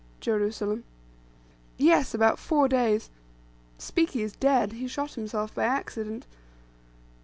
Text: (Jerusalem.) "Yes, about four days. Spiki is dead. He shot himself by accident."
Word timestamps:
(Jerusalem.) 0.19 0.83
"Yes, 1.77 2.15
about 2.15 2.39
four 2.39 2.67
days. 2.67 3.11
Spiki 3.77 4.23
is 4.23 4.35
dead. 4.35 4.71
He 4.73 4.87
shot 4.87 5.13
himself 5.13 5.53
by 5.53 5.65
accident." 5.65 6.25